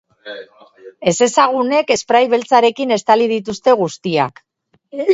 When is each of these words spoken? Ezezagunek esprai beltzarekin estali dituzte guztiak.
Ezezagunek 1.11 1.95
esprai 1.97 2.23
beltzarekin 2.33 2.99
estali 2.99 3.31
dituzte 3.37 3.79
guztiak. 3.87 4.47